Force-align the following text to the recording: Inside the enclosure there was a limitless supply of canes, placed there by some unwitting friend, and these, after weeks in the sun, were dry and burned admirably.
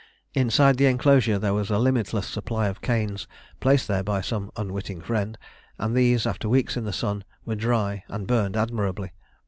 Inside 0.33 0.77
the 0.77 0.87
enclosure 0.87 1.37
there 1.37 1.53
was 1.53 1.69
a 1.69 1.77
limitless 1.77 2.25
supply 2.25 2.65
of 2.69 2.81
canes, 2.81 3.27
placed 3.59 3.87
there 3.87 4.01
by 4.01 4.19
some 4.19 4.49
unwitting 4.57 4.99
friend, 4.99 5.37
and 5.77 5.95
these, 5.95 6.25
after 6.25 6.49
weeks 6.49 6.75
in 6.75 6.85
the 6.85 6.91
sun, 6.91 7.23
were 7.45 7.53
dry 7.53 8.03
and 8.07 8.25
burned 8.25 8.57
admirably. 8.57 9.11